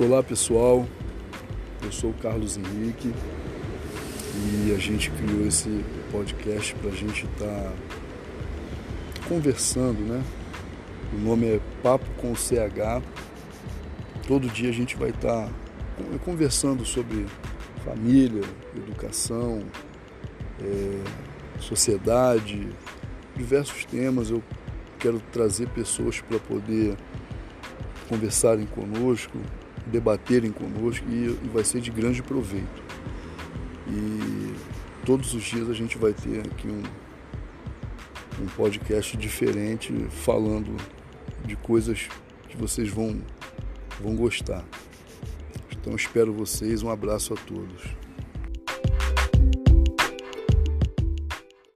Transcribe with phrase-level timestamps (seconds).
[0.00, 0.86] Olá pessoal,
[1.82, 3.12] eu sou o Carlos Henrique
[4.34, 7.72] e a gente criou esse podcast para a gente estar tá
[9.28, 10.24] conversando, né?
[11.12, 13.02] O nome é Papo com o CH.
[14.26, 15.52] Todo dia a gente vai estar tá
[16.24, 17.26] conversando sobre
[17.84, 18.42] família,
[18.74, 19.62] educação,
[20.58, 22.66] é, sociedade,
[23.36, 24.30] diversos temas.
[24.30, 24.42] Eu
[24.98, 26.96] quero trazer pessoas para poder
[28.08, 29.38] conversarem conosco,
[29.86, 32.82] debaterem conosco e, e vai ser de grande proveito.
[33.88, 34.54] E
[35.04, 36.82] todos os dias a gente vai ter aqui um,
[38.42, 40.76] um podcast diferente falando
[41.44, 42.08] de coisas
[42.48, 43.20] que vocês vão,
[44.00, 44.64] vão gostar.
[45.72, 47.82] Então espero vocês, um abraço a todos.